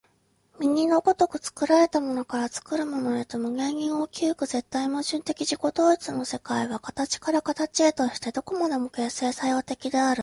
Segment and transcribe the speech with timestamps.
[0.59, 10.19] 右の如く作られたものから作るものへと無限に動き行く絶対矛盾的自己同一の世界は、形から形へとして何処までも形成作用的である。